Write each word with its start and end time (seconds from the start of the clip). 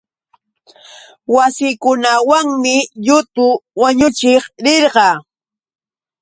Massikunawanmi 1.33 2.75
yutu 3.05 3.47
wañuchiq 3.81 4.43
rirqaa. 4.65 5.15